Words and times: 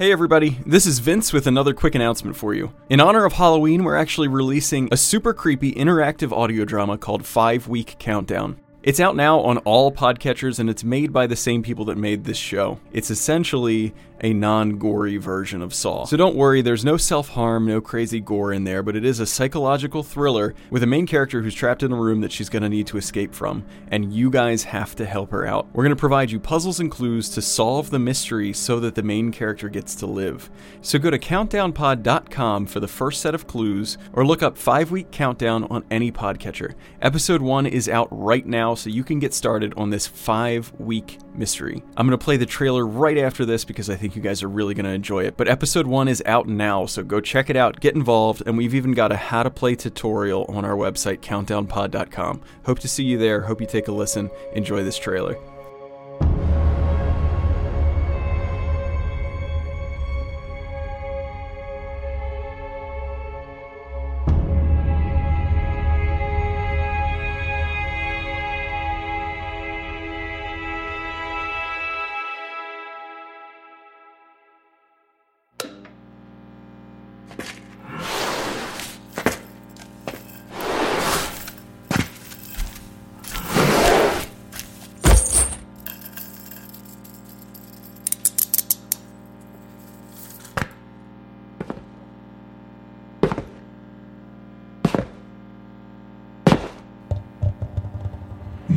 Hey 0.00 0.12
everybody, 0.12 0.58
this 0.64 0.86
is 0.86 0.98
Vince 0.98 1.30
with 1.30 1.46
another 1.46 1.74
quick 1.74 1.94
announcement 1.94 2.34
for 2.34 2.54
you. 2.54 2.72
In 2.88 3.00
honor 3.00 3.26
of 3.26 3.34
Halloween, 3.34 3.84
we're 3.84 3.98
actually 3.98 4.28
releasing 4.28 4.88
a 4.90 4.96
super 4.96 5.34
creepy 5.34 5.74
interactive 5.74 6.32
audio 6.32 6.64
drama 6.64 6.96
called 6.96 7.26
5 7.26 7.68
Week 7.68 7.96
Countdown. 7.98 8.58
It's 8.82 8.98
out 8.98 9.14
now 9.14 9.40
on 9.40 9.58
all 9.58 9.92
podcatchers 9.92 10.58
and 10.58 10.70
it's 10.70 10.82
made 10.82 11.12
by 11.12 11.26
the 11.26 11.36
same 11.36 11.62
people 11.62 11.84
that 11.84 11.98
made 11.98 12.24
this 12.24 12.38
show. 12.38 12.80
It's 12.94 13.10
essentially 13.10 13.92
a 14.20 14.32
non 14.32 14.78
gory 14.78 15.16
version 15.16 15.62
of 15.62 15.74
Saw. 15.74 16.04
So 16.04 16.16
don't 16.16 16.36
worry, 16.36 16.62
there's 16.62 16.84
no 16.84 16.96
self 16.96 17.30
harm, 17.30 17.66
no 17.66 17.80
crazy 17.80 18.20
gore 18.20 18.52
in 18.52 18.64
there, 18.64 18.82
but 18.82 18.96
it 18.96 19.04
is 19.04 19.20
a 19.20 19.26
psychological 19.26 20.02
thriller 20.02 20.54
with 20.70 20.82
a 20.82 20.86
main 20.86 21.06
character 21.06 21.42
who's 21.42 21.54
trapped 21.54 21.82
in 21.82 21.92
a 21.92 21.96
room 21.96 22.20
that 22.20 22.32
she's 22.32 22.48
going 22.48 22.62
to 22.62 22.68
need 22.68 22.86
to 22.88 22.98
escape 22.98 23.34
from, 23.34 23.64
and 23.88 24.12
you 24.12 24.30
guys 24.30 24.64
have 24.64 24.94
to 24.96 25.06
help 25.06 25.30
her 25.30 25.46
out. 25.46 25.68
We're 25.72 25.84
going 25.84 25.96
to 25.96 26.00
provide 26.00 26.30
you 26.30 26.40
puzzles 26.40 26.80
and 26.80 26.90
clues 26.90 27.28
to 27.30 27.42
solve 27.42 27.90
the 27.90 27.98
mystery 27.98 28.52
so 28.52 28.80
that 28.80 28.94
the 28.94 29.02
main 29.02 29.32
character 29.32 29.68
gets 29.68 29.94
to 29.96 30.06
live. 30.06 30.50
So 30.82 30.98
go 30.98 31.10
to 31.10 31.18
countdownpod.com 31.18 32.66
for 32.66 32.80
the 32.80 32.88
first 32.88 33.20
set 33.20 33.34
of 33.34 33.46
clues, 33.46 33.98
or 34.12 34.26
look 34.26 34.42
up 34.42 34.56
5 34.56 34.90
Week 34.90 35.10
Countdown 35.10 35.64
on 35.64 35.84
any 35.90 36.12
podcatcher. 36.12 36.74
Episode 37.02 37.42
1 37.42 37.66
is 37.66 37.88
out 37.88 38.08
right 38.10 38.46
now, 38.46 38.74
so 38.74 38.90
you 38.90 39.04
can 39.04 39.18
get 39.18 39.34
started 39.34 39.74
on 39.76 39.90
this 39.90 40.06
5 40.06 40.72
week 40.78 41.18
mystery. 41.34 41.82
I'm 41.96 42.06
going 42.06 42.18
to 42.18 42.24
play 42.24 42.36
the 42.36 42.46
trailer 42.46 42.86
right 42.86 43.18
after 43.18 43.44
this 43.44 43.64
because 43.64 43.88
I 43.88 43.96
think 43.96 44.09
think 44.10 44.24
you 44.24 44.28
guys 44.28 44.42
are 44.42 44.48
really 44.48 44.74
going 44.74 44.84
to 44.84 44.90
enjoy 44.90 45.24
it. 45.24 45.36
But 45.36 45.48
episode 45.48 45.86
one 45.86 46.08
is 46.08 46.22
out 46.26 46.48
now, 46.48 46.86
so 46.86 47.04
go 47.04 47.20
check 47.20 47.48
it 47.48 47.56
out, 47.56 47.80
get 47.80 47.94
involved, 47.94 48.42
and 48.44 48.58
we've 48.58 48.74
even 48.74 48.92
got 48.92 49.12
a 49.12 49.16
how 49.16 49.44
to 49.44 49.50
play 49.50 49.76
tutorial 49.76 50.44
on 50.48 50.64
our 50.64 50.76
website, 50.76 51.20
countdownpod.com. 51.20 52.42
Hope 52.66 52.80
to 52.80 52.88
see 52.88 53.04
you 53.04 53.18
there. 53.18 53.42
Hope 53.42 53.60
you 53.60 53.66
take 53.66 53.88
a 53.88 53.92
listen. 53.92 54.30
Enjoy 54.54 54.82
this 54.82 54.98
trailer. 54.98 55.49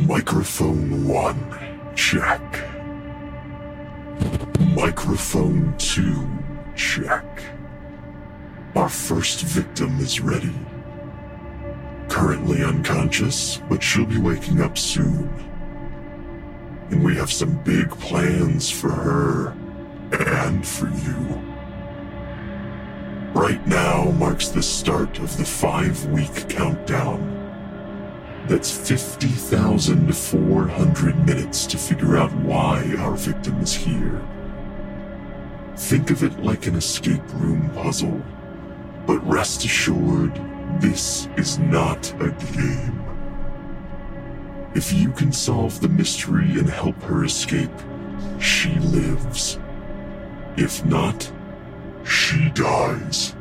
Microphone 0.06 1.08
1, 1.08 1.94
check. 1.96 2.42
Microphone 4.76 5.74
2, 5.78 6.28
check. 6.76 7.24
Our 8.76 8.90
first 8.90 9.40
victim 9.40 9.98
is 10.00 10.20
ready. 10.20 10.54
Currently 12.10 12.62
unconscious, 12.62 13.62
but 13.70 13.82
she'll 13.82 14.04
be 14.04 14.18
waking 14.18 14.60
up 14.60 14.76
soon. 14.76 15.26
And 16.90 17.02
we 17.02 17.16
have 17.16 17.32
some 17.32 17.56
big 17.64 17.88
plans 17.88 18.70
for 18.70 18.90
her 18.90 19.56
and 20.12 20.66
for 20.66 20.90
you. 20.90 21.42
Right 23.32 23.66
now 23.66 24.10
marks 24.10 24.48
the 24.48 24.62
start 24.62 25.18
of 25.18 25.34
the 25.38 25.46
five 25.46 26.04
week 26.06 26.46
countdown. 26.50 27.43
That's 28.46 28.70
50,400 28.70 31.26
minutes 31.26 31.64
to 31.66 31.78
figure 31.78 32.18
out 32.18 32.30
why 32.36 32.94
our 32.98 33.16
victim 33.16 33.58
is 33.60 33.72
here. 33.74 34.20
Think 35.76 36.10
of 36.10 36.22
it 36.22 36.42
like 36.42 36.66
an 36.66 36.74
escape 36.74 37.22
room 37.34 37.70
puzzle, 37.70 38.22
but 39.06 39.26
rest 39.26 39.64
assured, 39.64 40.38
this 40.78 41.26
is 41.36 41.58
not 41.58 42.12
a 42.20 42.32
game. 42.54 43.00
If 44.74 44.92
you 44.92 45.10
can 45.12 45.32
solve 45.32 45.80
the 45.80 45.88
mystery 45.88 46.58
and 46.58 46.68
help 46.68 47.02
her 47.04 47.24
escape, 47.24 47.70
she 48.40 48.74
lives. 48.74 49.58
If 50.56 50.84
not, 50.84 51.32
she 52.04 52.50
dies. 52.50 53.34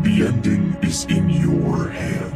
The 0.00 0.26
ending 0.26 0.76
is 0.82 1.04
in 1.06 1.28
your 1.28 1.88
hands. 1.88 2.35